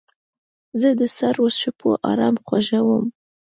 [0.79, 3.05] زه د سړو شپو آرام خوښوم.